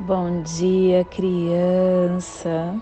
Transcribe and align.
Bom 0.00 0.42
dia, 0.42 1.04
criança. 1.04 2.74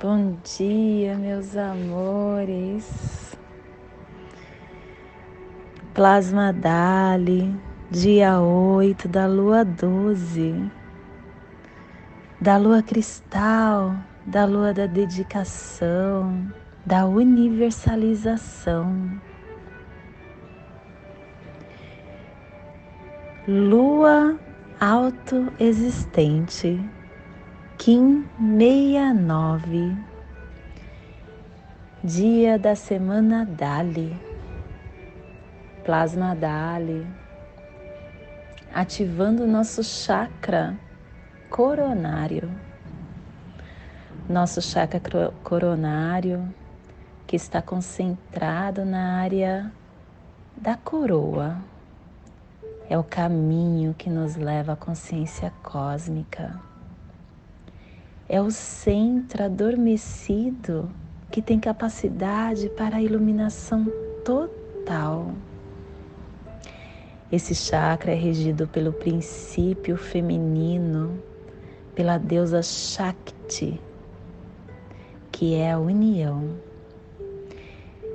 Bom 0.00 0.38
dia, 0.42 1.18
meus 1.18 1.54
amores. 1.54 3.36
Plasma 5.92 6.50
Dali, 6.50 7.54
dia 7.90 8.40
8 8.40 9.06
da 9.06 9.26
lua 9.26 9.66
12, 9.66 10.72
da 12.40 12.56
lua 12.56 12.82
cristal, 12.82 13.94
da 14.24 14.46
lua 14.46 14.72
da 14.72 14.86
dedicação, 14.86 16.50
da 16.86 17.04
universalização. 17.04 19.20
Lua 23.46 24.38
autoexistente, 24.84 26.78
Kim 27.78 28.28
69, 28.38 29.96
dia 32.02 32.58
da 32.58 32.76
semana 32.76 33.46
Dali, 33.46 34.14
plasma 35.86 36.34
Dali, 36.34 37.06
ativando 38.74 39.46
nosso 39.46 39.82
chakra 39.82 40.78
coronário, 41.48 42.50
nosso 44.28 44.60
chakra 44.60 45.32
coronário 45.42 46.54
que 47.26 47.36
está 47.36 47.62
concentrado 47.62 48.84
na 48.84 49.18
área 49.22 49.72
da 50.54 50.76
coroa 50.76 51.72
é 52.88 52.98
o 52.98 53.04
caminho 53.04 53.94
que 53.94 54.10
nos 54.10 54.36
leva 54.36 54.72
à 54.72 54.76
consciência 54.76 55.52
cósmica. 55.62 56.60
É 58.28 58.40
o 58.40 58.50
centro 58.50 59.44
adormecido 59.44 60.90
que 61.30 61.42
tem 61.42 61.58
capacidade 61.58 62.68
para 62.70 62.96
a 62.96 63.02
iluminação 63.02 63.86
total. 64.24 65.32
Esse 67.32 67.54
chakra 67.54 68.12
é 68.12 68.14
regido 68.14 68.68
pelo 68.68 68.92
princípio 68.92 69.96
feminino, 69.96 71.18
pela 71.94 72.18
deusa 72.18 72.62
Shakti, 72.62 73.80
que 75.32 75.54
é 75.54 75.72
a 75.72 75.78
união. 75.78 76.50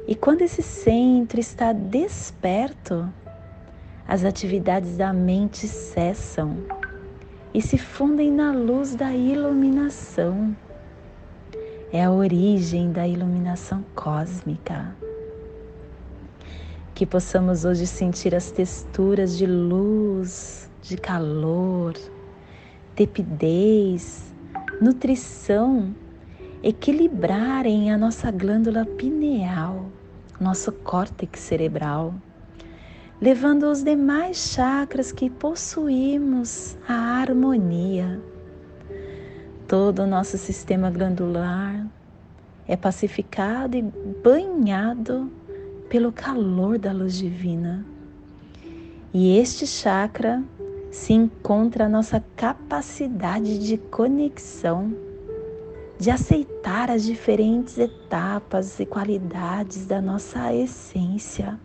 E 0.08 0.16
quando 0.16 0.42
esse 0.42 0.64
centro 0.64 1.40
está 1.40 1.73
desperto, 1.73 3.12
as 4.10 4.26
atividades 4.26 4.98
da 4.98 5.14
mente 5.14 5.68
cessam 5.68 6.58
e 7.54 7.62
se 7.62 7.78
fundem 7.78 8.32
na 8.32 8.52
luz 8.52 8.96
da 8.96 9.14
iluminação. 9.14 10.58
É 11.94 12.04
a 12.04 12.12
origem 12.12 12.92
da 12.92 13.08
iluminação 13.08 13.86
cósmica. 13.94 14.96
Que 16.96 17.06
possamos 17.06 17.66
hoje 17.66 17.86
sentir 17.86 18.34
as 18.34 18.50
texturas 18.50 19.38
de 19.38 19.46
luz, 19.46 20.68
de 20.82 20.98
calor, 20.98 21.94
tepidez, 22.96 24.34
nutrição 24.82 25.94
equilibrarem 26.64 27.94
a 27.94 27.98
nossa 27.98 28.32
glândula 28.32 28.88
pineal, 28.88 29.86
nosso 30.42 30.72
córtex 30.72 31.40
cerebral 31.40 32.16
levando 33.22 33.64
os 33.64 33.84
demais 33.84 34.38
chakras 34.38 35.12
que 35.12 35.30
possuímos 35.30 36.78
à 36.88 37.20
harmonia. 37.20 38.20
Todo 39.67 40.03
o 40.03 40.08
nosso 40.08 40.38
sistema 40.38 40.89
glandular 40.89 41.86
é 42.66 42.78
pacificado 42.78 43.75
e 43.75 43.81
banhado 43.81 45.30
pelo 45.90 46.12
calor 46.12 46.80
da 46.80 46.94
luz 46.94 47.18
divina. 47.18 47.85
E 49.13 49.38
este 49.38 49.68
chakra 49.68 50.41
se 50.90 51.13
encontra 51.13 51.86
a 51.86 51.90
nossa 51.90 52.24
capacidade 52.38 53.59
de 53.59 53.78
conexão, 53.78 54.94
de 56.00 56.09
aceitar 56.09 56.90
as 56.90 57.03
diferentes 57.03 57.78
etapas 57.78 58.80
e 58.80 58.86
qualidades 58.86 59.86
da 59.86 60.01
nossa 60.01 60.53
essência 60.53 61.59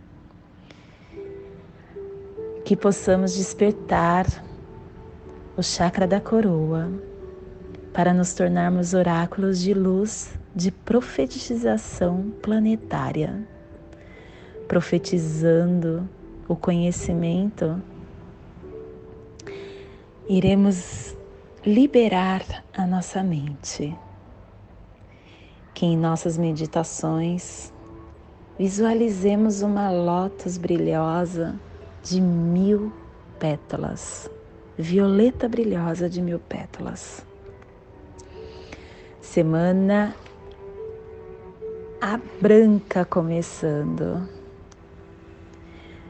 que 2.65 2.75
possamos 2.75 3.35
despertar 3.35 4.25
o 5.55 5.61
chakra 5.61 6.07
da 6.07 6.19
coroa 6.19 6.91
para 7.93 8.11
nos 8.11 8.33
tornarmos 8.33 8.95
oráculos 8.95 9.59
de 9.59 9.71
luz 9.71 10.33
de 10.55 10.71
profetização 10.71 12.33
planetária, 12.41 13.47
profetizando 14.67 16.09
o 16.47 16.55
conhecimento, 16.55 17.79
iremos 20.27 21.15
liberar 21.63 22.41
a 22.75 22.87
nossa 22.87 23.21
mente. 23.21 23.95
Que 25.71 25.85
em 25.85 25.95
nossas 25.95 26.35
meditações 26.35 27.71
visualizemos 28.57 29.61
uma 29.61 29.91
lótus 29.91 30.57
brilhosa 30.57 31.59
de 32.05 32.21
mil 32.21 32.93
pétalas, 33.39 34.29
violeta 34.77 35.49
brilhosa 35.49 36.07
de 36.07 36.21
mil 36.21 36.37
pétalas. 36.37 37.25
Semana 39.19 40.15
a 41.99 42.19
branca 42.39 43.03
começando. 43.05 44.29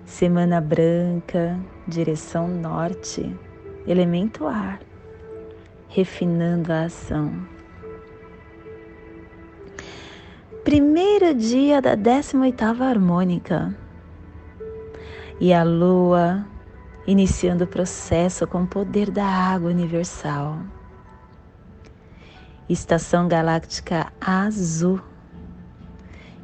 Semana 0.06 0.60
branca, 0.60 1.58
direção 1.88 2.48
norte, 2.50 3.34
elemento 3.88 4.46
ar, 4.46 4.82
refinando 5.88 6.74
a 6.74 6.84
ação. 6.84 7.48
Primeiro 10.66 11.34
dia 11.34 11.82
da 11.82 11.96
18ª 11.96 12.82
harmônica 12.82 13.85
e 15.40 15.54
a 15.54 15.64
lua 15.64 16.46
iniciando 17.08 17.66
o 17.66 17.68
processo 17.68 18.48
com 18.48 18.64
o 18.64 18.68
poder 18.68 19.12
da 19.12 19.26
água 19.26 19.70
universal. 19.70 20.60
Estação 22.68 23.28
galáctica 23.28 24.12
azul. 24.20 25.00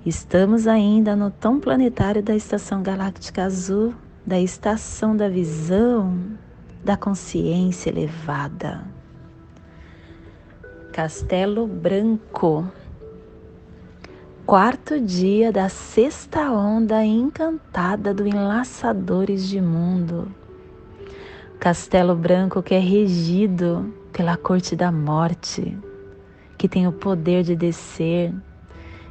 Estamos 0.06 0.68
ainda 0.68 1.16
no 1.16 1.31
tom 1.31 1.59
planetário 1.59 2.22
da 2.22 2.35
estação 2.35 2.84
galáctica 2.84 3.44
azul, 3.44 3.94
da 4.25 4.40
estação 4.40 5.16
da 5.16 5.28
visão, 5.28 6.38
da 6.84 6.96
consciência 6.96 7.90
elevada. 7.90 8.84
Castelo 10.91 11.66
Branco 11.66 12.68
quarto 14.46 15.00
dia 15.00 15.52
da 15.52 15.69
sexta 15.69 16.52
onda 16.52 17.03
encantada 17.06 18.13
do 18.13 18.28
Enlaçadores 18.28 19.47
de 19.47 19.62
Mundo. 19.62 20.34
Castelo 21.59 22.16
Branco 22.16 22.62
que 22.62 22.74
é 22.74 22.80
regido 22.80 23.94
pela 24.12 24.35
corte 24.35 24.75
da 24.75 24.91
morte, 24.91 25.78
que 26.57 26.68
tem 26.68 26.88
o 26.88 26.91
poder 26.91 27.44
de 27.44 27.56
descer, 27.56 28.34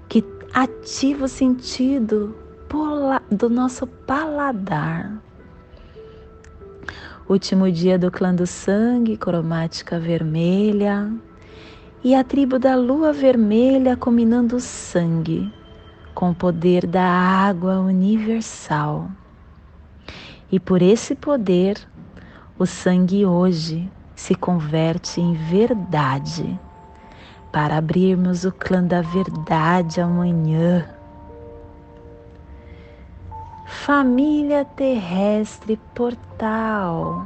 que 0.08 0.24
ativa 0.52 1.24
o 1.24 1.28
sentido 1.28 2.36
do 3.30 3.48
nosso 3.48 3.86
paladar. 3.86 5.22
Último 7.28 7.70
dia 7.70 7.96
do 7.96 8.10
clã 8.10 8.34
do 8.34 8.46
sangue, 8.46 9.16
cromática 9.16 9.98
vermelha, 9.98 11.10
e 12.02 12.14
a 12.14 12.24
tribo 12.24 12.58
da 12.58 12.74
lua 12.76 13.12
vermelha 13.12 13.94
combinando 13.94 14.56
o 14.56 14.60
sangue 14.60 15.52
com 16.14 16.30
o 16.30 16.34
poder 16.34 16.86
da 16.86 17.04
água 17.04 17.78
universal. 17.78 19.10
E 20.50 20.58
por 20.58 20.82
esse 20.82 21.14
poder, 21.14 21.76
o 22.58 22.66
sangue 22.66 23.24
hoje 23.24 23.90
se 24.14 24.34
converte 24.34 25.20
em 25.20 25.34
verdade, 25.34 26.58
para 27.52 27.76
abrirmos 27.76 28.44
o 28.44 28.52
clã 28.52 28.82
da 28.82 29.02
verdade 29.02 30.00
amanhã. 30.00 30.88
Família 33.66 34.64
terrestre 34.64 35.78
portal, 35.94 37.24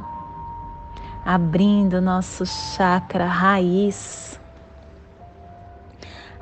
abrindo 1.25 2.00
nosso 2.00 2.44
chakra 2.44 3.26
raiz 3.26 4.38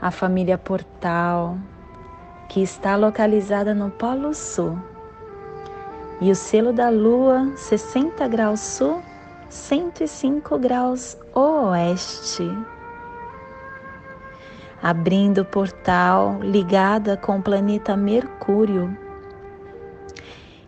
a 0.03 0.11
família 0.11 0.59
Portal, 0.59 1.57
que 2.49 2.61
está 2.61 2.97
localizada 2.97 3.73
no 3.73 3.89
Polo 3.89 4.35
Sul. 4.35 4.77
E 6.21 6.29
o 6.29 6.35
selo 6.35 6.73
da 6.73 6.91
Lua, 6.91 7.53
60 7.55 8.27
graus 8.27 8.59
sul, 8.59 9.01
105 9.49 10.59
graus 10.59 11.17
oeste. 11.35 12.51
Abrindo 14.83 15.43
o 15.43 15.45
portal 15.45 16.41
ligada 16.43 17.17
com 17.17 17.39
o 17.39 17.43
planeta 17.43 17.97
Mercúrio. 17.97 18.97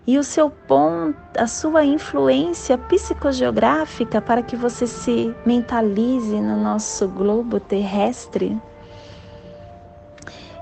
E 0.06 0.16
o 0.16 0.22
seu 0.22 0.48
ponto, 0.48 1.16
a 1.36 1.48
sua 1.48 1.84
influência 1.84 2.78
psicogeográfica 2.78 4.20
para 4.20 4.42
que 4.42 4.54
você 4.54 4.86
se 4.86 5.34
mentalize 5.44 6.40
no 6.40 6.56
nosso 6.56 7.08
globo 7.08 7.58
terrestre 7.58 8.60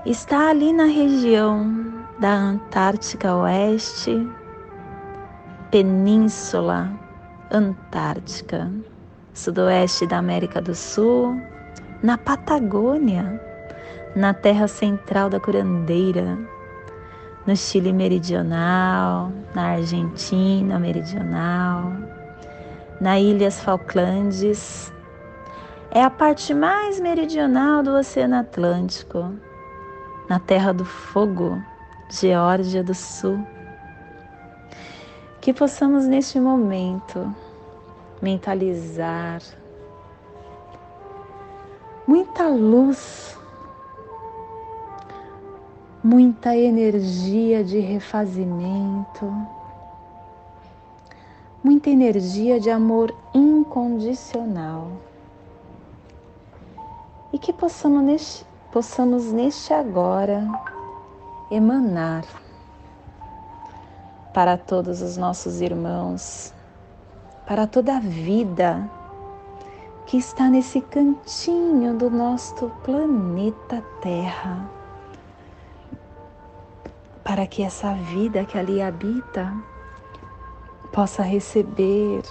está 0.05 0.49
ali 0.49 0.73
na 0.73 0.83
região 0.83 2.03
da 2.19 2.33
Antártica 2.33 3.33
Oeste, 3.35 4.27
Península 5.71 6.91
Antártica, 7.49 8.69
Sudoeste 9.33 10.05
da 10.05 10.17
América 10.17 10.61
do 10.61 10.75
Sul, 10.75 11.41
na 12.01 12.17
Patagônia, 12.17 13.41
na 14.13 14.33
terra 14.33 14.67
central 14.67 15.29
da 15.29 15.39
Curandeira, 15.39 16.37
no 17.47 17.55
Chile 17.55 17.93
Meridional, 17.93 19.31
na 19.55 19.71
Argentina 19.71 20.77
Meridional, 20.79 21.93
na 22.99 23.19
Ilhas 23.19 23.61
Falklandes. 23.61 24.91
É 25.91 26.03
a 26.03 26.09
parte 26.09 26.53
mais 26.53 26.99
meridional 26.99 27.81
do 27.81 27.91
Oceano 27.95 28.35
Atlântico, 28.35 29.33
na 30.29 30.39
Terra 30.39 30.73
do 30.73 30.85
Fogo, 30.85 31.61
Geórgia 32.09 32.83
do 32.83 32.93
Sul. 32.93 33.39
Que 35.41 35.53
possamos 35.53 36.05
neste 36.05 36.39
momento 36.39 37.33
mentalizar 38.21 39.41
muita 42.07 42.47
luz, 42.47 43.37
muita 46.03 46.55
energia 46.55 47.63
de 47.63 47.79
refazimento, 47.79 49.33
muita 51.63 51.89
energia 51.89 52.59
de 52.59 52.69
amor 52.69 53.13
incondicional. 53.33 54.91
E 57.31 57.39
que 57.39 57.51
possamos 57.51 58.03
neste, 58.03 58.45
possamos 58.73 59.31
neste 59.31 59.71
agora 59.71 60.49
emanar 61.51 62.25
para 64.33 64.57
todos 64.57 64.99
os 64.99 65.15
nossos 65.15 65.61
irmãos, 65.61 66.51
para 67.45 67.67
toda 67.67 67.97
a 67.97 67.99
vida 67.99 68.89
que 70.07 70.17
está 70.17 70.49
nesse 70.49 70.81
cantinho 70.81 71.95
do 71.95 72.09
nosso 72.09 72.71
planeta 72.83 73.83
Terra, 74.01 74.67
para 77.23 77.45
que 77.45 77.61
essa 77.61 77.93
vida 77.93 78.43
que 78.43 78.57
ali 78.57 78.81
habita 78.81 79.53
possa 80.91 81.21
receber 81.21 82.23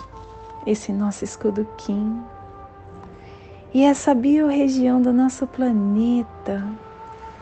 esse 0.67 0.93
nosso 0.93 1.23
escudo 1.23 1.65
Kim 1.77 2.21
e 3.75 3.85
essa 3.85 4.15
biorregião 4.15 5.01
do 5.01 5.13
nosso 5.13 5.47
planeta 5.47 6.67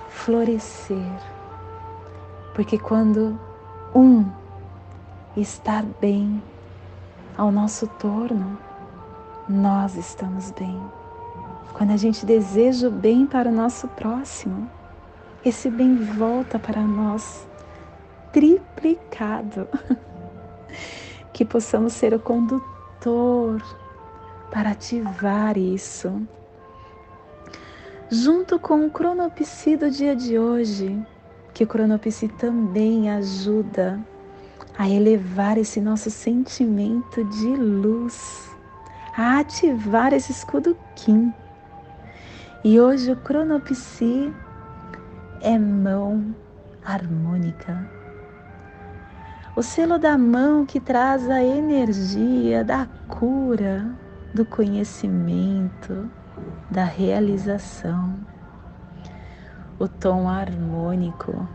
florescer 0.08 1.30
porque 2.54 2.78
quando 2.78 3.38
um 3.94 4.26
está 5.36 5.82
bem 6.00 6.42
ao 7.36 7.50
nosso 7.50 7.86
torno, 7.86 8.58
nós 9.48 9.96
estamos 9.96 10.50
bem. 10.50 10.78
Quando 11.72 11.92
a 11.92 11.96
gente 11.96 12.26
deseja 12.26 12.88
o 12.88 12.90
bem 12.90 13.24
para 13.24 13.48
o 13.48 13.52
nosso 13.52 13.88
próximo, 13.88 14.68
esse 15.44 15.70
bem 15.70 15.96
volta 15.96 16.58
para 16.58 16.82
nós 16.82 17.48
triplicado. 18.32 19.66
que 21.32 21.44
possamos 21.44 21.94
ser 21.94 22.12
o 22.12 22.20
condutor 22.20 23.62
para 24.50 24.70
ativar 24.70 25.56
isso. 25.56 26.20
Junto 28.10 28.58
com 28.58 28.86
o 28.86 28.90
cronopsi 28.90 29.76
do 29.76 29.90
dia 29.90 30.16
de 30.16 30.38
hoje, 30.38 31.00
que 31.54 31.64
o 31.64 31.66
cronopsi 31.66 32.28
também 32.28 33.10
ajuda 33.10 34.00
a 34.76 34.88
elevar 34.88 35.58
esse 35.58 35.80
nosso 35.80 36.10
sentimento 36.10 37.22
de 37.24 37.48
luz, 37.56 38.50
a 39.16 39.38
ativar 39.38 40.12
esse 40.12 40.32
escudo 40.32 40.76
Kim. 40.96 41.32
E 42.64 42.80
hoje 42.80 43.12
o 43.12 43.16
cronopsi 43.16 44.32
é 45.40 45.58
mão 45.58 46.34
harmônica. 46.84 47.88
O 49.54 49.62
selo 49.62 49.98
da 49.98 50.16
mão 50.16 50.64
que 50.64 50.80
traz 50.80 51.28
a 51.28 51.42
energia 51.42 52.64
da 52.64 52.86
cura, 53.08 53.94
do 54.32 54.44
conhecimento, 54.44 56.08
da 56.70 56.84
realização. 56.84 58.14
O 59.78 59.88
tom 59.88 60.28
harmônico 60.28 61.48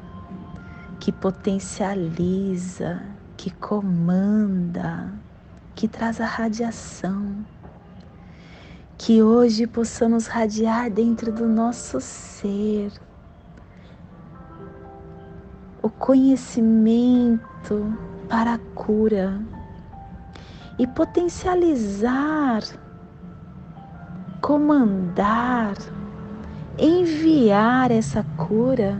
que 0.99 1.11
potencializa, 1.11 3.01
que 3.37 3.51
comanda, 3.51 5.13
que 5.75 5.87
traz 5.87 6.19
a 6.19 6.25
radiação. 6.25 7.45
Que 8.97 9.21
hoje 9.21 9.67
possamos 9.67 10.25
radiar 10.25 10.89
dentro 10.89 11.31
do 11.31 11.47
nosso 11.47 12.01
ser. 12.01 12.91
O 15.81 15.89
conhecimento 15.89 17.95
para 18.27 18.55
a 18.55 18.59
cura 18.73 19.39
e 20.77 20.85
potencializar, 20.85 22.61
comandar 24.41 25.75
enviar 26.77 27.89
essa 27.91 28.23
cura 28.37 28.99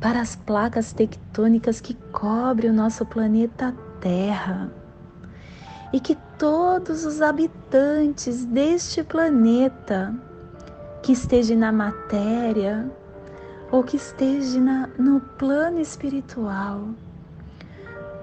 para 0.00 0.20
as 0.20 0.36
placas 0.36 0.92
tectônicas 0.92 1.80
que 1.80 1.94
cobrem 2.12 2.70
o 2.70 2.74
nosso 2.74 3.06
planeta 3.06 3.74
Terra. 4.00 4.70
E 5.92 6.00
que 6.00 6.16
todos 6.36 7.06
os 7.06 7.22
habitantes 7.22 8.44
deste 8.44 9.02
planeta 9.04 10.14
que 11.02 11.12
estejam 11.12 11.56
na 11.56 11.70
matéria 11.70 12.90
ou 13.70 13.82
que 13.82 13.96
estejam 13.96 14.62
na, 14.62 14.88
no 14.98 15.20
plano 15.20 15.80
espiritual 15.80 16.88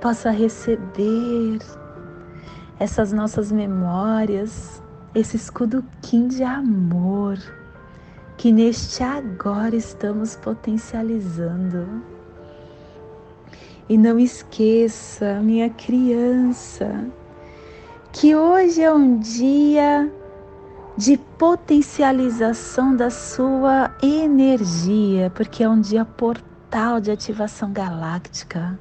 possa 0.01 0.29
receber 0.31 1.59
essas 2.81 3.13
nossas 3.13 3.51
memórias, 3.51 4.81
esse 5.13 5.35
escudo 5.35 5.85
Kim 6.01 6.27
de 6.27 6.43
amor 6.43 7.37
que 8.37 8.51
neste 8.51 9.03
agora 9.03 9.75
estamos 9.75 10.35
potencializando. 10.35 12.01
E 13.87 13.95
não 13.95 14.17
esqueça, 14.17 15.39
minha 15.43 15.69
criança, 15.69 17.05
que 18.11 18.35
hoje 18.35 18.81
é 18.81 18.91
um 18.91 19.19
dia 19.19 20.11
de 20.97 21.17
potencialização 21.37 22.95
da 22.95 23.11
sua 23.11 23.95
energia, 24.01 25.29
porque 25.35 25.63
é 25.63 25.69
um 25.69 25.79
dia 25.79 26.03
portal 26.03 26.99
de 26.99 27.11
ativação 27.11 27.71
galáctica. 27.71 28.79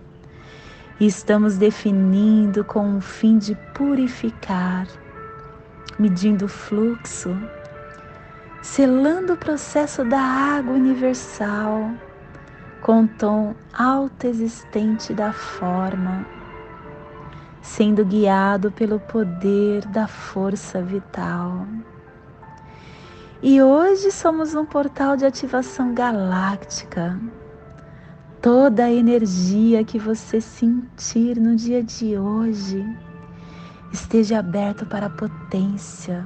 E 1.01 1.07
estamos 1.07 1.57
definindo 1.57 2.63
com 2.63 2.99
o 2.99 3.01
fim 3.01 3.39
de 3.39 3.57
purificar, 3.75 4.87
medindo 5.99 6.45
o 6.45 6.49
fluxo 6.49 7.35
selando 8.63 9.33
o 9.33 9.37
processo 9.37 10.05
da 10.05 10.21
água 10.21 10.75
universal 10.75 11.93
com 12.83 13.05
o 13.05 13.09
tom 13.09 13.55
autoexistente 13.73 15.13
da 15.13 15.33
forma, 15.33 16.27
sendo 17.61 18.05
guiado 18.05 18.71
pelo 18.73 19.01
poder 19.01 19.85
da 19.87 20.07
força 20.07 20.83
vital. 20.83 21.67
E 23.43 23.63
hoje 23.63 24.11
somos 24.11 24.55
um 24.55 24.67
portal 24.67 25.17
de 25.17 25.25
ativação 25.25 25.95
galáctica. 25.95 27.19
Toda 28.43 28.85
a 28.85 28.93
energia 28.93 29.85
que 29.85 29.99
você 29.99 30.41
sentir 30.41 31.37
no 31.39 31.55
dia 31.55 31.83
de 31.83 32.17
hoje 32.17 32.85
esteja 33.93 34.39
aberto 34.39 34.87
para 34.87 35.07
a 35.07 35.11
potência 35.11 36.25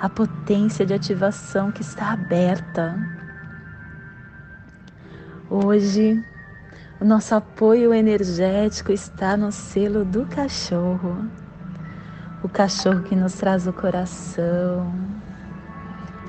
a 0.00 0.08
potência 0.08 0.86
de 0.86 0.94
ativação 0.94 1.70
que 1.70 1.82
está 1.82 2.12
aberta. 2.12 2.98
Hoje, 5.50 6.24
o 6.98 7.04
nosso 7.04 7.34
apoio 7.34 7.92
energético 7.92 8.92
está 8.92 9.36
no 9.36 9.52
selo 9.52 10.02
do 10.04 10.24
cachorro, 10.24 11.28
o 12.42 12.48
cachorro 12.48 13.02
que 13.02 13.14
nos 13.14 13.34
traz 13.34 13.66
o 13.66 13.72
coração, 13.74 14.90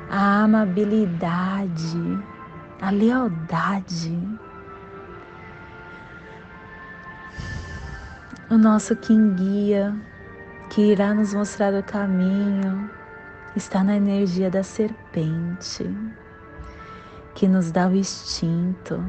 a 0.10 0.44
amabilidade, 0.44 2.20
a 2.82 2.90
lealdade. 2.90 4.41
O 8.52 8.58
nosso 8.58 8.98
quem 8.98 9.34
guia, 9.34 9.96
que 10.70 10.92
irá 10.92 11.14
nos 11.14 11.34
mostrar 11.34 11.74
o 11.74 11.82
caminho, 11.82 12.92
está 13.56 13.82
na 13.82 13.96
energia 13.96 14.50
da 14.52 14.62
serpente, 14.62 15.90
que 17.34 17.48
nos 17.48 17.72
dá 17.72 17.88
o 17.88 17.96
instinto, 17.96 19.02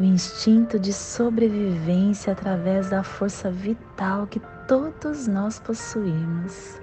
o 0.00 0.02
instinto 0.02 0.78
de 0.78 0.90
sobrevivência 0.90 2.32
através 2.32 2.88
da 2.88 3.02
força 3.02 3.50
vital 3.50 4.26
que 4.26 4.40
todos 4.66 5.26
nós 5.26 5.60
possuímos. 5.60 6.80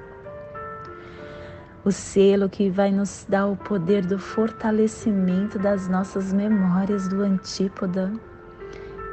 O 1.84 1.92
selo 1.92 2.50
que 2.50 2.70
vai 2.70 2.92
nos 2.92 3.26
dar 3.28 3.48
o 3.48 3.58
poder 3.58 4.06
do 4.06 4.20
fortalecimento 4.20 5.58
das 5.58 5.88
nossas 5.88 6.32
memórias 6.32 7.08
do 7.08 7.24
antípoda 7.24 8.14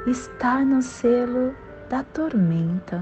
está 0.07 0.63
no 0.63 0.83
selo 0.83 1.64
da 1.95 2.03
tormenta, 2.03 3.01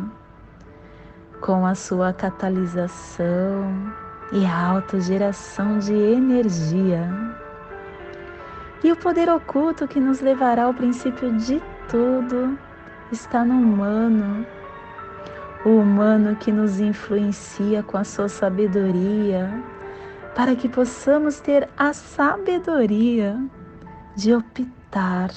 com 1.40 1.64
a 1.64 1.74
sua 1.74 2.12
catalisação 2.12 3.90
e 4.30 4.44
autogeração 4.44 5.78
de 5.78 5.94
energia 5.94 7.08
e 8.84 8.92
o 8.92 8.96
poder 8.96 9.30
oculto 9.30 9.88
que 9.88 9.98
nos 9.98 10.20
levará 10.20 10.64
ao 10.64 10.74
princípio 10.74 11.32
de 11.38 11.62
tudo 11.88 12.58
está 13.10 13.42
no 13.42 13.54
humano. 13.54 14.46
O 15.64 15.70
humano 15.70 16.36
que 16.36 16.52
nos 16.52 16.78
influencia 16.78 17.82
com 17.82 17.96
a 17.96 18.04
sua 18.04 18.28
sabedoria, 18.28 19.50
para 20.34 20.54
que 20.54 20.68
possamos 20.68 21.40
ter 21.40 21.66
a 21.78 21.94
sabedoria 21.94 23.42
de 24.14 24.34
optar 24.34 25.30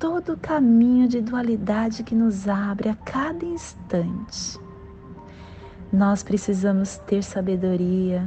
todo 0.00 0.32
o 0.32 0.38
caminho 0.38 1.06
de 1.06 1.20
dualidade 1.20 2.02
que 2.02 2.14
nos 2.14 2.48
abre 2.48 2.88
a 2.88 2.96
cada 2.96 3.44
instante. 3.44 4.58
Nós 5.92 6.22
precisamos 6.22 6.96
ter 7.06 7.22
sabedoria 7.22 8.26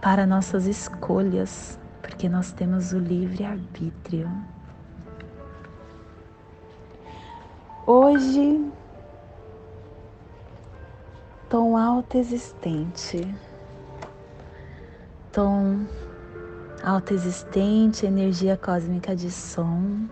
para 0.00 0.24
nossas 0.24 0.66
escolhas, 0.66 1.76
porque 2.00 2.28
nós 2.28 2.52
temos 2.52 2.92
o 2.92 3.00
livre 3.00 3.44
arbítrio. 3.44 4.30
Hoje, 7.84 8.64
tom 11.48 11.76
alto 11.76 12.16
existente, 12.16 13.26
tom 15.32 15.84
alto 16.80 17.12
existente, 17.12 18.06
energia 18.06 18.56
cósmica 18.56 19.16
de 19.16 19.32
som, 19.32 20.08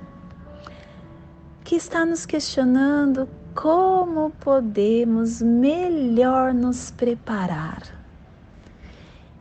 que 1.69 1.77
está 1.77 2.07
nos 2.07 2.25
questionando 2.25 3.29
como 3.55 4.31
podemos 4.41 5.43
melhor 5.43 6.55
nos 6.55 6.91
preparar. 6.91 7.83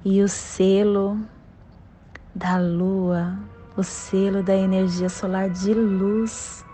E 0.04 0.22
o 0.22 0.28
selo 0.28 1.18
da 2.36 2.58
lua, 2.58 3.40
o 3.78 3.82
selo 3.82 4.44
da 4.44 4.54
energia 4.54 5.08
solar 5.08 5.50
de 5.50 5.74
luz, 5.74 6.66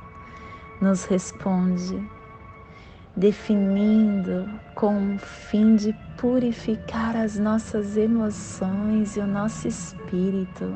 nos 0.81 1.05
responde, 1.05 2.03
definindo 3.15 4.49
com 4.73 5.13
o 5.13 5.19
fim 5.19 5.75
de 5.75 5.93
purificar 6.17 7.15
as 7.15 7.37
nossas 7.37 7.95
emoções 7.95 9.15
e 9.15 9.19
o 9.19 9.27
nosso 9.27 9.67
espírito, 9.67 10.75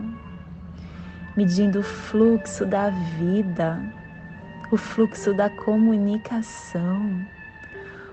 medindo 1.35 1.79
o 1.79 1.83
fluxo 1.83 2.63
da 2.63 2.91
vida, 2.91 3.96
o 4.69 4.75
fluxo 4.75 5.33
da 5.33 5.49
comunicação, 5.49 7.25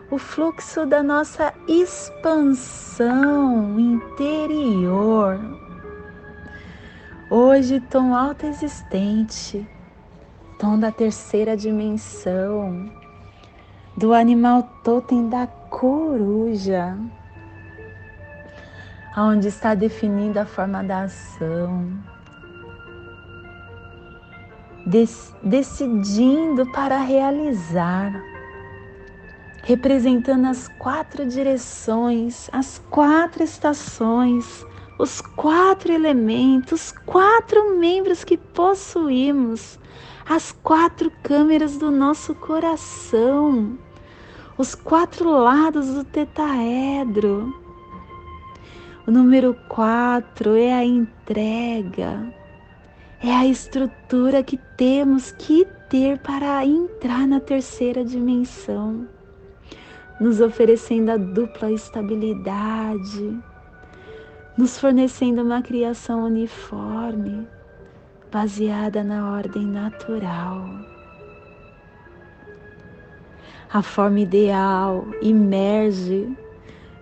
o 0.08 0.16
fluxo 0.18 0.87
da 0.87 1.02
nossa 1.02 1.52
expansão 1.66 3.00
interior. 3.80 5.40
Hoje, 7.28 7.80
tom 7.80 8.14
alto 8.14 8.46
existente, 8.46 9.68
tom 10.56 10.78
da 10.78 10.92
terceira 10.92 11.56
dimensão, 11.56 12.88
do 13.96 14.14
animal 14.14 14.62
totem 14.84 15.28
da 15.28 15.49
coruja, 15.49 16.96
onde 19.16 19.49
está 19.49 19.75
definida 19.75 20.42
a 20.42 20.46
forma 20.46 20.84
da 20.84 21.02
ação, 21.02 21.99
decidindo 25.43 26.71
para 26.73 26.99
realizar, 26.99 28.12
representando 29.62 30.47
as 30.47 30.69
quatro 30.79 31.26
direções, 31.26 32.49
as 32.53 32.83
quatro 32.91 33.43
estações 33.43 34.64
os 34.99 35.21
quatro 35.21 35.93
elementos, 35.93 36.93
quatro 37.05 37.76
membros 37.76 38.23
que 38.23 38.37
possuímos, 38.37 39.79
as 40.29 40.53
quatro 40.53 41.11
câmeras 41.23 41.76
do 41.76 41.91
nosso 41.91 42.35
coração, 42.35 43.76
os 44.57 44.75
quatro 44.75 45.31
lados 45.31 45.88
do 45.88 46.05
tetaedro. 46.05 47.53
O 49.07 49.11
número 49.11 49.55
quatro 49.69 50.55
é 50.55 50.73
a 50.73 50.85
entrega, 50.85 52.33
é 53.25 53.35
a 53.35 53.47
estrutura 53.47 54.43
que 54.43 54.59
temos 54.76 55.33
que 55.33 55.66
ter 55.88 56.19
para 56.19 56.64
entrar 56.64 57.26
na 57.26 57.40
terceira 57.40 58.04
dimensão, 58.04 59.09
nos 60.21 60.40
oferecendo 60.40 61.11
a 61.11 61.16
dupla 61.16 61.73
estabilidade 61.73 63.43
nos 64.57 64.78
fornecendo 64.78 65.43
uma 65.43 65.61
criação 65.62 66.25
uniforme, 66.25 67.47
baseada 68.31 69.02
na 69.02 69.33
ordem 69.33 69.66
natural. 69.66 70.64
A 73.73 73.83
forma 73.83 74.21
ideal 74.21 75.07
emerge 75.21 76.28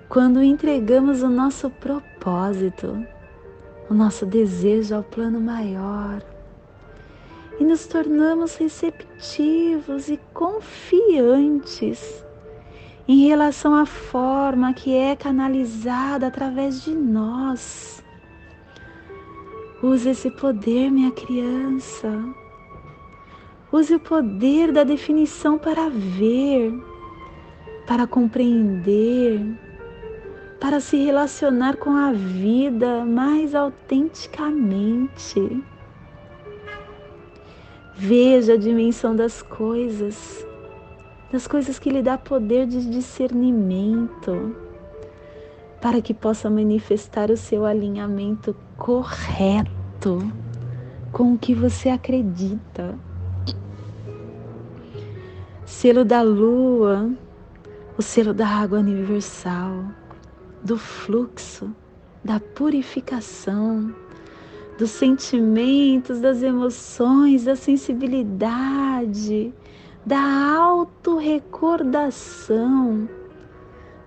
quando 0.09 0.43
entregamos 0.43 1.23
o 1.23 1.29
nosso 1.29 1.69
propósito, 1.69 3.07
o 3.93 3.95
nosso 3.95 4.25
desejo 4.25 4.95
ao 4.95 5.03
plano 5.03 5.39
maior 5.39 6.23
e 7.61 7.65
nos 7.65 7.87
tornamos 7.87 8.57
receptivos 8.57 10.09
e 10.09 10.19
confiantes 10.33 12.25
em 13.07 13.29
relação 13.29 13.75
à 13.75 13.85
forma 13.85 14.73
que 14.73 14.97
é 14.97 15.15
canalizada 15.15 16.29
através 16.29 16.83
de 16.83 16.95
nós. 16.95 18.03
Use 19.83 20.09
esse 20.09 20.31
poder, 20.31 20.91
minha 20.91 21.11
criança. 21.11 22.09
Use 23.71 23.95
o 23.95 24.01
poder 24.01 24.73
da 24.73 24.85
definição 24.85 25.59
para 25.59 25.91
ver, 25.91 26.73
para 27.87 28.07
compreender, 28.07 29.39
para 30.63 30.79
se 30.79 30.97
relacionar 30.97 31.77
com 31.77 31.91
a 31.91 32.13
vida 32.13 33.05
mais 33.05 33.53
autenticamente. 33.53 35.61
Veja 37.97 38.53
a 38.53 38.57
dimensão 38.57 39.17
das 39.17 39.43
coisas 39.43 40.47
das 41.33 41.49
coisas 41.49 41.81
que 41.81 41.91
lhe 41.91 42.01
dá 42.01 42.17
poder 42.17 42.67
de 42.67 42.89
discernimento, 42.89 44.55
para 45.81 46.01
que 46.01 46.15
possa 46.15 46.49
manifestar 46.49 47.29
o 47.31 47.37
seu 47.37 47.65
alinhamento 47.65 48.55
correto 48.77 50.31
com 51.11 51.33
o 51.33 51.39
que 51.39 51.57
você 51.57 51.89
acredita. 51.89 52.97
Selo 55.65 56.05
da 56.05 56.23
lua, 56.23 57.11
o 57.99 58.03
selo 58.03 58.33
da 58.35 58.47
água 58.47 58.79
universal, 58.79 59.87
do 60.65 60.79
fluxo, 60.79 61.75
da 62.25 62.39
purificação, 62.39 63.93
dos 64.79 64.91
sentimentos, 64.91 66.21
das 66.21 66.41
emoções, 66.43 67.45
da 67.45 67.57
sensibilidade, 67.57 69.53
da 70.05 70.21
autorrecordação, 70.57 73.09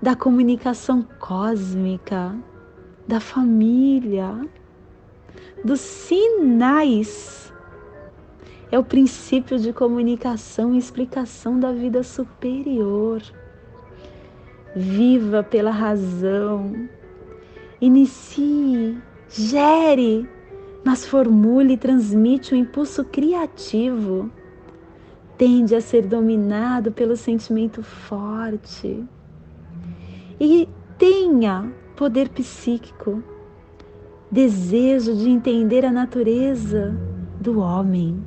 da 0.01 0.13
comunicação 0.15 1.05
cósmica, 1.19 2.35
da 3.07 3.19
família, 3.19 4.47
dos 5.63 5.79
sinais. 5.79 7.53
É 8.71 8.79
o 8.79 8.83
princípio 8.83 9.59
de 9.59 9.71
comunicação 9.71 10.75
e 10.75 10.77
explicação 10.77 11.57
da 11.59 11.71
vida 11.71 12.03
superior. 12.03 13.21
Viva 14.75 15.41
pela 15.41 15.71
razão. 15.71 16.87
Inicie, 17.79 18.97
gere, 19.29 20.27
mas 20.83 21.05
formule 21.05 21.73
e 21.73 21.77
transmite 21.77 22.53
o 22.53 22.57
um 22.57 22.59
impulso 22.59 23.03
criativo. 23.05 24.29
Tende 25.37 25.75
a 25.75 25.81
ser 25.81 26.05
dominado 26.05 26.91
pelo 26.91 27.15
sentimento 27.15 27.81
forte. 27.81 29.03
E 30.39 30.67
tenha 30.97 31.71
poder 31.95 32.29
psíquico, 32.29 33.23
desejo 34.29 35.15
de 35.15 35.29
entender 35.29 35.85
a 35.85 35.91
natureza 35.91 36.95
do 37.39 37.59
homem 37.59 38.21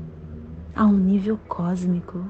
a 0.75 0.87
um 0.87 0.97
nível 0.97 1.38
cósmico. 1.49 2.25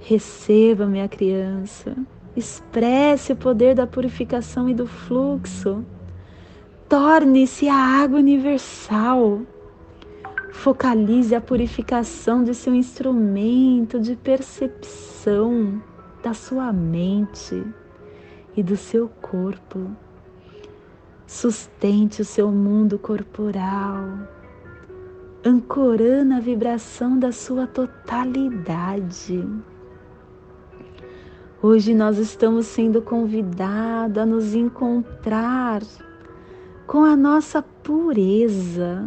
Receba, 0.00 0.86
minha 0.86 1.08
criança, 1.08 1.96
expresse 2.36 3.32
o 3.32 3.36
poder 3.36 3.74
da 3.74 3.86
purificação 3.86 4.68
e 4.68 4.74
do 4.74 4.86
fluxo. 4.86 5.84
Torne-se 6.88 7.68
a 7.68 7.74
água 7.74 8.18
universal. 8.18 9.40
Focalize 10.52 11.34
a 11.34 11.40
purificação 11.40 12.44
de 12.44 12.54
seu 12.54 12.74
instrumento 12.74 13.98
de 13.98 14.14
percepção, 14.16 15.82
da 16.22 16.34
sua 16.34 16.72
mente 16.72 17.64
e 18.56 18.62
do 18.62 18.76
seu 18.76 19.08
corpo. 19.08 19.90
Sustente 21.26 22.22
o 22.22 22.24
seu 22.24 22.50
mundo 22.52 22.98
corporal, 22.98 24.04
ancorando 25.44 26.34
a 26.34 26.40
vibração 26.40 27.18
da 27.18 27.32
sua 27.32 27.66
totalidade. 27.66 29.44
Hoje 31.68 31.96
nós 31.96 32.16
estamos 32.16 32.64
sendo 32.66 33.02
convidados 33.02 34.18
a 34.18 34.24
nos 34.24 34.54
encontrar 34.54 35.82
com 36.86 37.02
a 37.02 37.16
nossa 37.16 37.60
pureza, 37.60 39.04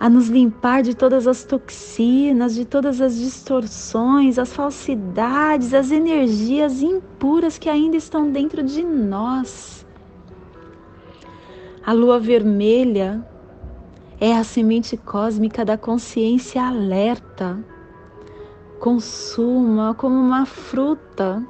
a 0.00 0.10
nos 0.10 0.26
limpar 0.28 0.82
de 0.82 0.96
todas 0.96 1.28
as 1.28 1.44
toxinas, 1.44 2.56
de 2.56 2.64
todas 2.64 3.00
as 3.00 3.16
distorções, 3.16 4.36
as 4.36 4.52
falsidades, 4.52 5.72
as 5.72 5.92
energias 5.92 6.82
impuras 6.82 7.56
que 7.56 7.68
ainda 7.68 7.96
estão 7.96 8.28
dentro 8.28 8.64
de 8.64 8.82
nós. 8.82 9.86
A 11.84 11.92
lua 11.92 12.18
vermelha 12.18 13.24
é 14.20 14.36
a 14.36 14.42
semente 14.42 14.96
cósmica 14.96 15.64
da 15.64 15.78
consciência 15.78 16.66
alerta. 16.66 17.75
Consuma 18.80 19.94
como 19.94 20.14
uma 20.14 20.44
fruta 20.44 21.42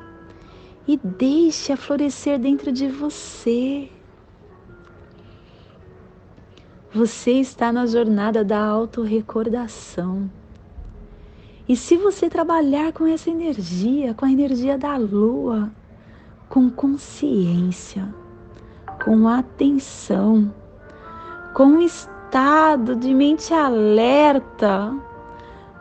e 0.86 0.96
deixe-a 0.96 1.76
florescer 1.76 2.38
dentro 2.38 2.70
de 2.70 2.88
você. 2.88 3.90
Você 6.92 7.32
está 7.32 7.72
na 7.72 7.84
jornada 7.86 8.44
da 8.44 8.64
autorrecordação. 8.64 10.30
E 11.68 11.76
se 11.76 11.96
você 11.96 12.30
trabalhar 12.30 12.92
com 12.92 13.06
essa 13.06 13.28
energia, 13.28 14.14
com 14.14 14.24
a 14.24 14.30
energia 14.30 14.78
da 14.78 14.96
lua, 14.96 15.70
com 16.48 16.70
consciência, 16.70 18.08
com 19.04 19.26
atenção, 19.26 20.54
com 21.52 21.80
estado 21.80 22.94
de 22.94 23.12
mente 23.12 23.52
alerta, 23.52 24.94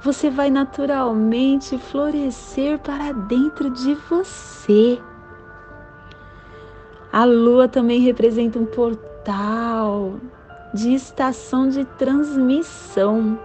você 0.06 0.30
vai 0.30 0.52
naturalmente 0.52 1.80
florescer 1.80 2.78
para 2.78 3.12
dentro 3.12 3.72
de 3.72 3.96
você. 4.08 5.02
A 7.12 7.26
lua 7.26 7.68
também 7.68 8.02
representa 8.02 8.60
um 8.60 8.68
portal 8.68 10.20
de 10.76 10.94
estação 10.94 11.68
de 11.68 11.84
transmissão. 11.98 13.40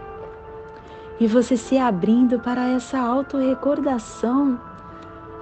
E 1.18 1.26
você 1.26 1.56
se 1.56 1.78
abrindo 1.78 2.38
para 2.38 2.68
essa 2.68 2.98
autorrecordação, 2.98 4.60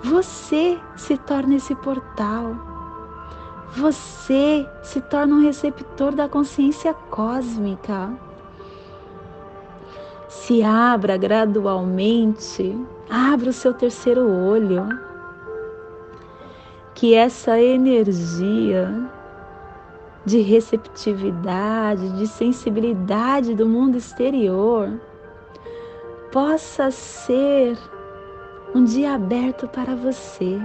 você 0.04 0.78
se 0.94 1.18
torna 1.18 1.56
esse 1.56 1.74
portal. 1.74 2.54
Você 3.72 4.64
se 4.84 5.00
torna 5.00 5.34
um 5.34 5.42
receptor 5.42 6.14
da 6.14 6.28
consciência 6.28 6.94
cósmica. 6.94 8.27
Se 10.28 10.62
abra 10.62 11.16
gradualmente, 11.16 12.76
abra 13.08 13.48
o 13.48 13.52
seu 13.52 13.72
terceiro 13.72 14.30
olho. 14.30 14.86
Que 16.94 17.14
essa 17.14 17.58
energia 17.58 18.92
de 20.26 20.40
receptividade, 20.40 22.10
de 22.18 22.26
sensibilidade 22.26 23.54
do 23.54 23.66
mundo 23.66 23.96
exterior, 23.96 25.00
possa 26.30 26.90
ser 26.90 27.78
um 28.74 28.84
dia 28.84 29.14
aberto 29.14 29.66
para 29.66 29.96
você, 29.96 30.60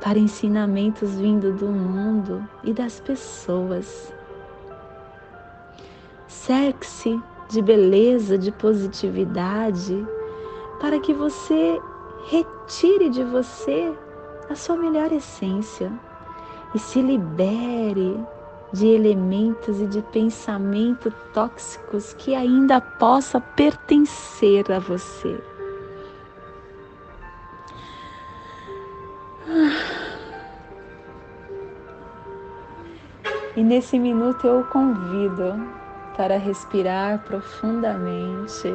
para 0.00 0.18
ensinamentos 0.18 1.14
vindo 1.14 1.52
do 1.52 1.66
mundo 1.66 2.44
e 2.64 2.72
das 2.72 2.98
pessoas. 2.98 4.12
Cerque-se 6.26 7.20
de 7.50 7.60
beleza, 7.60 8.38
de 8.38 8.52
positividade, 8.52 10.06
para 10.80 11.00
que 11.00 11.12
você 11.12 11.80
retire 12.28 13.10
de 13.10 13.24
você 13.24 13.92
a 14.48 14.54
sua 14.54 14.76
melhor 14.76 15.12
essência 15.12 15.92
e 16.72 16.78
se 16.78 17.02
libere 17.02 18.16
de 18.72 18.86
elementos 18.86 19.80
e 19.80 19.86
de 19.86 20.00
pensamento 20.00 21.12
tóxicos 21.34 22.14
que 22.14 22.36
ainda 22.36 22.80
possa 22.80 23.40
pertencer 23.40 24.70
a 24.70 24.78
você. 24.78 25.42
E 33.56 33.64
nesse 33.64 33.98
minuto 33.98 34.46
eu 34.46 34.60
o 34.60 34.64
convido 34.64 35.80
para 36.20 36.36
respirar 36.36 37.20
profundamente 37.20 38.68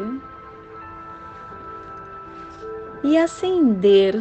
e 3.04 3.16
acender 3.16 4.20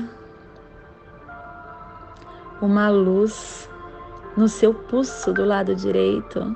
uma 2.61 2.91
luz 2.91 3.67
no 4.37 4.47
seu 4.47 4.75
pulso 4.75 5.33
do 5.33 5.43
lado 5.43 5.75
direito. 5.75 6.55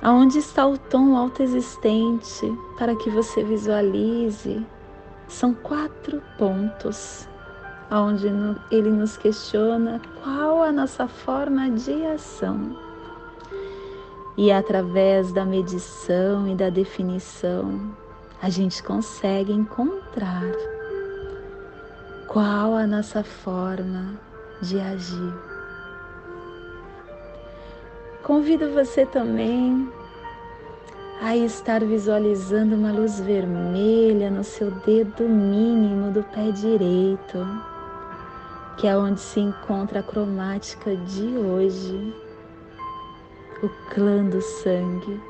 Aonde 0.00 0.38
está 0.38 0.66
o 0.66 0.78
tom 0.78 1.14
autoexistente 1.14 2.50
para 2.78 2.96
que 2.96 3.10
você 3.10 3.44
visualize? 3.44 4.66
São 5.28 5.52
quatro 5.52 6.22
pontos 6.38 7.28
onde 7.90 8.28
ele 8.70 8.88
nos 8.88 9.18
questiona 9.18 10.00
qual 10.24 10.62
a 10.62 10.72
nossa 10.72 11.06
forma 11.06 11.68
de 11.68 12.06
ação. 12.06 12.85
E 14.36 14.52
através 14.52 15.32
da 15.32 15.46
medição 15.46 16.46
e 16.46 16.54
da 16.54 16.68
definição, 16.68 17.80
a 18.42 18.50
gente 18.50 18.82
consegue 18.82 19.50
encontrar 19.50 20.44
qual 22.28 22.74
a 22.74 22.86
nossa 22.86 23.24
forma 23.24 24.20
de 24.60 24.78
agir. 24.78 25.34
Convido 28.22 28.70
você 28.74 29.06
também 29.06 29.90
a 31.22 31.34
estar 31.34 31.82
visualizando 31.82 32.74
uma 32.74 32.92
luz 32.92 33.18
vermelha 33.20 34.30
no 34.30 34.44
seu 34.44 34.70
dedo 34.70 35.26
mínimo 35.26 36.10
do 36.10 36.22
pé 36.24 36.50
direito, 36.50 37.46
que 38.76 38.86
é 38.86 38.94
onde 38.94 39.20
se 39.20 39.40
encontra 39.40 40.00
a 40.00 40.02
cromática 40.02 40.94
de 40.94 41.38
hoje, 41.38 42.14
o 43.62 43.68
clã 43.90 44.24
do 44.24 44.40
sangue, 44.40 45.20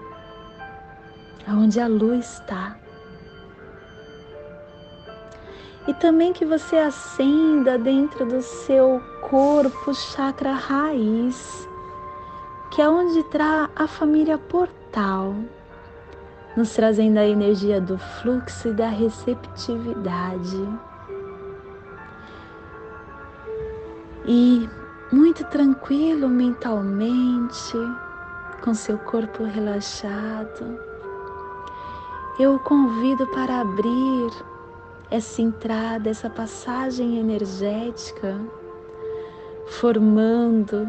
aonde 1.46 1.80
a 1.80 1.86
luz 1.86 2.40
está 2.40 2.76
e 5.86 5.94
também 5.94 6.32
que 6.32 6.44
você 6.44 6.76
acenda 6.76 7.78
dentro 7.78 8.26
do 8.26 8.42
seu 8.42 9.00
corpo 9.30 9.94
chakra 9.94 10.52
raiz, 10.52 11.68
que 12.72 12.82
é 12.82 12.88
onde 12.88 13.20
está 13.20 13.70
a 13.76 13.86
família 13.86 14.36
portal, 14.36 15.34
nos 16.56 16.72
trazendo 16.72 17.18
a 17.18 17.26
energia 17.26 17.80
do 17.80 17.96
fluxo 17.98 18.68
e 18.68 18.72
da 18.72 18.88
receptividade. 18.88 20.68
E 24.26 24.68
muito 25.12 25.44
tranquilo 25.44 26.28
mentalmente, 26.28 27.76
com 28.62 28.74
seu 28.74 28.98
corpo 28.98 29.44
relaxado, 29.44 30.78
eu 32.38 32.56
o 32.56 32.58
convido 32.58 33.26
para 33.28 33.60
abrir 33.60 34.30
essa 35.10 35.40
entrada, 35.40 36.10
essa 36.10 36.28
passagem 36.28 37.18
energética, 37.18 38.38
formando 39.66 40.86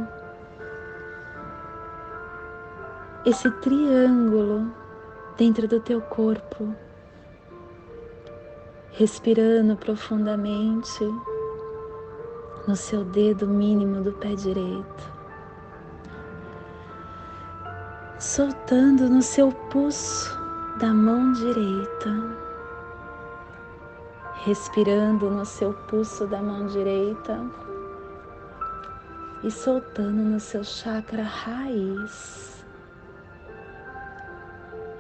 esse 3.25 3.49
triângulo 3.51 4.71
dentro 5.38 5.67
do 5.67 5.80
teu 5.80 6.01
corpo, 6.01 6.73
respirando 8.91 9.75
profundamente 9.75 11.03
no 12.67 12.75
seu 12.75 13.06
dedo 13.06 13.47
mínimo 13.47 14.01
do 14.01 14.12
pé 14.13 14.36
direito, 14.36 15.16
soltando 18.19 19.08
no 19.08 19.21
seu 19.21 19.51
pulso 19.51 20.36
da 20.80 20.91
mão 20.91 21.34
direita, 21.34 22.10
respirando 24.43 25.30
no 25.30 25.45
seu 25.45 25.71
pulso 25.73 26.25
da 26.25 26.41
mão 26.41 26.65
direita. 26.65 27.39
E 29.43 29.51
soltando 29.51 30.23
no 30.23 30.39
seu 30.39 30.63
chakra 30.63 31.21
raiz, 31.21 32.65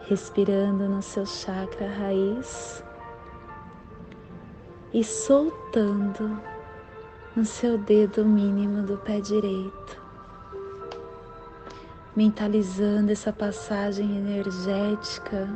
respirando 0.01 0.87
no 0.87 1.01
seu 1.01 1.25
chakra 1.25 1.89
raiz. 1.89 2.83
E 4.93 5.03
soltando 5.03 6.39
no 7.35 7.43
seu 7.43 7.79
dedo 7.79 8.23
mínimo 8.23 8.83
do 8.83 8.95
pé 8.99 9.19
direito, 9.19 10.06
mentalizando 12.17 13.11
essa 13.11 13.31
passagem 13.31 14.17
energética, 14.17 15.47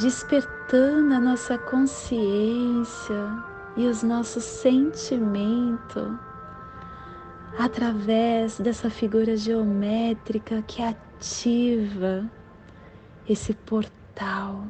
despertando 0.00 1.12
a 1.12 1.20
nossa 1.20 1.58
consciência 1.58 3.44
e 3.76 3.86
os 3.86 4.02
nossos 4.02 4.42
sentimentos 4.42 6.08
através 7.58 8.58
dessa 8.58 8.88
figura 8.88 9.36
geométrica 9.36 10.62
que 10.62 10.82
ativa 10.82 12.24
esse 13.28 13.52
portal 13.52 14.64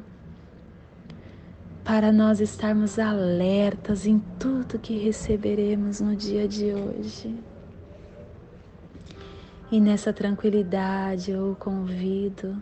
para 1.85 2.11
nós 2.11 2.41
estarmos 2.41 2.99
alertas 2.99 4.05
em 4.05 4.19
tudo 4.37 4.79
que 4.79 4.97
receberemos 4.97 6.01
no 6.01 6.13
dia 6.13 6.45
de 6.45 6.73
hoje. 6.73 7.54
E 9.71 9.79
nessa 9.79 10.13
tranquilidade 10.13 11.31
eu 11.31 11.51
o 11.51 11.55
convido 11.55 12.61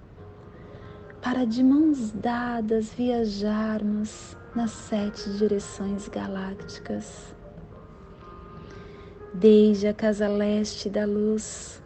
para 1.22 1.46
de 1.46 1.64
mãos 1.64 2.12
dadas 2.12 2.94
viajarmos 2.94 4.38
nas 4.56 4.72
sete 4.72 5.30
direções 5.38 6.08
galácticas. 6.08 7.36
Desde 9.34 9.88
a 9.88 9.94
casa 9.94 10.28
leste 10.28 10.90
da 10.90 11.06
luz, 11.06 11.82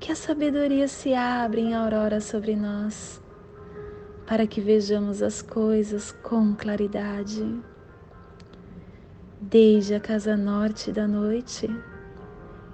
que 0.00 0.10
a 0.10 0.16
sabedoria 0.16 0.88
se 0.88 1.14
abre 1.14 1.60
em 1.60 1.74
aurora 1.74 2.20
sobre 2.20 2.56
nós 2.56 3.22
para 4.26 4.46
que 4.46 4.60
vejamos 4.60 5.22
as 5.22 5.42
coisas 5.42 6.12
com 6.22 6.54
claridade. 6.54 7.44
Desde 9.40 9.94
a 9.94 10.00
casa 10.00 10.36
norte 10.36 10.90
da 10.90 11.06
noite, 11.06 11.68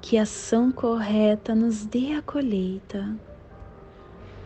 que 0.00 0.16
a 0.16 0.22
ação 0.22 0.72
correta 0.72 1.54
nos 1.54 1.84
dê 1.84 2.14
a 2.14 2.22
colheita, 2.22 3.14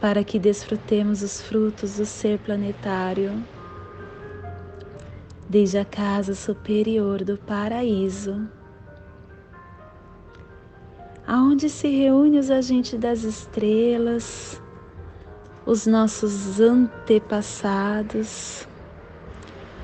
para 0.00 0.24
que 0.24 0.38
desfrutemos 0.38 1.22
os 1.22 1.40
frutos 1.40 1.96
do 1.96 2.04
ser 2.04 2.38
planetário, 2.40 3.42
desde 5.48 5.78
a 5.78 5.84
casa 5.84 6.34
superior 6.34 7.22
do 7.22 7.38
paraíso, 7.38 8.48
aonde 11.26 11.70
se 11.70 11.88
reúnem 11.88 12.40
os 12.40 12.50
agentes 12.50 12.98
das 12.98 13.22
estrelas, 13.22 14.60
os 15.64 15.86
nossos 15.86 16.60
antepassados, 16.60 18.68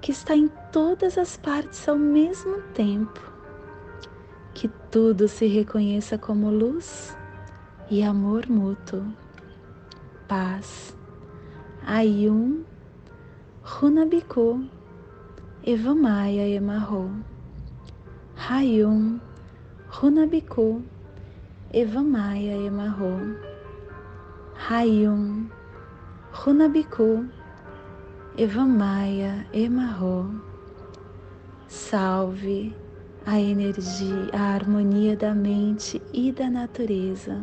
que 0.00 0.12
está 0.12 0.36
em 0.36 0.48
todas 0.70 1.18
as 1.18 1.36
partes 1.36 1.88
ao 1.88 1.96
mesmo 1.96 2.62
tempo, 2.74 3.20
que 4.54 4.68
tudo 4.90 5.28
se 5.28 5.46
reconheça 5.46 6.16
como 6.16 6.50
luz 6.50 7.16
e 7.90 8.02
amor 8.02 8.48
mútuo, 8.48 9.04
paz, 10.28 10.96
Ayum, 11.86 12.64
Runabiku, 13.62 14.64
Evamaya 15.64 16.48
Emarro, 16.48 17.10
Hayum, 18.36 19.20
Runabiku, 19.88 20.82
Evamaya 21.72 22.56
Emarro, 22.56 23.36
Hayum, 24.68 25.48
Runabiku, 26.32 27.28
Evamaya 28.38 29.46
Emarro, 29.50 30.30
salve 31.66 32.76
a 33.24 33.40
energia, 33.40 34.28
a 34.30 34.52
harmonia 34.52 35.16
da 35.16 35.34
mente 35.34 36.02
e 36.12 36.30
da 36.30 36.50
natureza. 36.50 37.42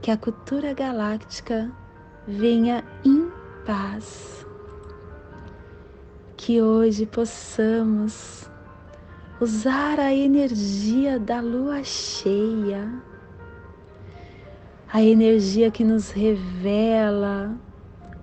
Que 0.00 0.10
a 0.10 0.16
cultura 0.16 0.72
galáctica 0.72 1.70
venha 2.26 2.82
em 3.04 3.30
paz. 3.66 4.46
Que 6.38 6.62
hoje 6.62 7.04
possamos 7.04 8.50
usar 9.38 10.00
a 10.00 10.14
energia 10.14 11.20
da 11.20 11.42
lua 11.42 11.84
cheia, 11.84 12.90
a 14.90 15.02
energia 15.02 15.70
que 15.70 15.84
nos 15.84 16.12
revela 16.12 17.60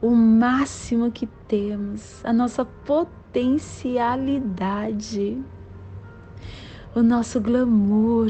o 0.03 0.11
máximo 0.11 1.09
que 1.09 1.25
temos, 1.47 2.23
a 2.25 2.33
nossa 2.33 2.65
potencialidade, 2.65 5.41
o 6.93 7.01
nosso 7.01 7.39
glamour, 7.39 8.29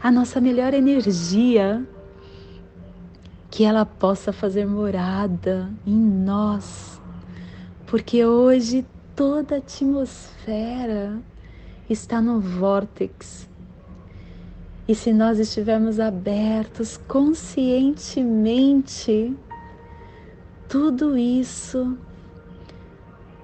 a 0.00 0.12
nossa 0.12 0.40
melhor 0.40 0.72
energia, 0.72 1.84
que 3.50 3.64
ela 3.64 3.84
possa 3.84 4.32
fazer 4.32 4.64
morada 4.64 5.68
em 5.84 5.98
nós, 5.98 7.02
porque 7.84 8.24
hoje 8.24 8.86
toda 9.16 9.56
a 9.56 9.58
atmosfera 9.58 11.18
está 11.90 12.20
no 12.20 12.38
vórtex. 12.38 13.48
E 14.86 14.94
se 14.94 15.12
nós 15.12 15.40
estivermos 15.40 15.98
abertos 15.98 16.96
conscientemente 17.08 19.34
tudo 20.68 21.16
isso 21.16 21.96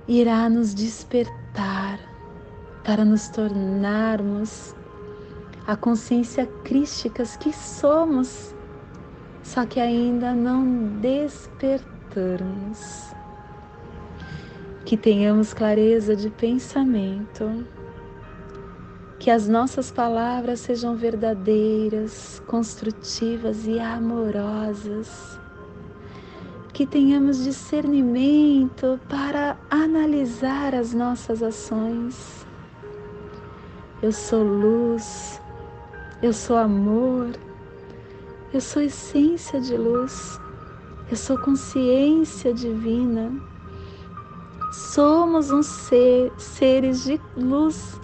irá 0.09 0.49
nos 0.49 0.75
despertar 0.75 2.01
para 2.85 3.05
nos 3.05 3.29
tornarmos 3.29 4.75
a 5.67 5.77
consciência 5.77 6.47
crísticas 6.65 7.37
que 7.37 7.53
somos, 7.53 8.55
só 9.43 9.65
que 9.65 9.79
ainda 9.79 10.35
não 10.35 10.99
despertamos. 11.01 11.89
Que 14.85 14.97
tenhamos 14.97 15.55
clareza 15.55 16.17
de 16.17 16.31
pensamento, 16.31 17.65
Que 19.21 19.31
as 19.31 19.47
nossas 19.47 19.91
palavras 19.93 20.61
sejam 20.61 20.97
verdadeiras, 20.97 22.43
construtivas 22.47 23.67
e 23.67 23.79
amorosas. 23.79 25.40
Que 26.81 26.87
tenhamos 26.87 27.45
discernimento 27.45 28.99
para 29.07 29.59
analisar 29.69 30.75
as 30.75 30.95
nossas 30.95 31.43
ações. 31.43 32.47
Eu 34.01 34.11
sou 34.11 34.43
luz, 34.43 35.43
eu 36.23 36.33
sou 36.33 36.57
amor, 36.57 37.33
eu 38.51 38.63
sou 38.63 38.81
essência 38.81 39.61
de 39.61 39.77
luz, 39.77 40.41
eu 41.11 41.17
sou 41.19 41.37
consciência 41.37 42.55
divina. 42.55 43.31
Somos 44.73 45.51
um 45.51 45.63
ser, 45.63 46.33
seres 46.39 47.05
de 47.05 47.21
luz 47.37 48.01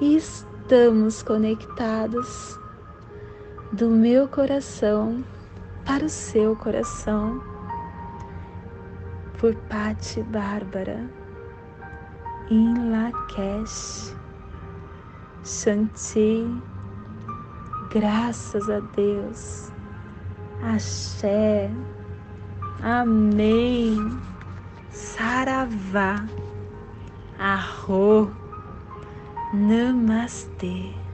e 0.00 0.14
estamos 0.14 1.24
conectados 1.24 2.56
do 3.72 3.90
meu 3.90 4.28
coração 4.28 5.24
para 5.84 6.04
o 6.04 6.08
seu 6.08 6.54
coração. 6.54 7.55
Por 9.38 9.54
Pati 9.68 10.22
Bárbara, 10.22 11.10
em 12.50 12.90
Lakesh, 12.90 14.16
Shanti, 15.44 16.44
graças 17.90 18.68
a 18.70 18.80
Deus, 18.94 19.72
Axé, 20.62 21.70
Amém, 22.82 23.96
Saravá, 24.90 26.24
Arro. 27.38 28.30
Namastê. 29.52 31.05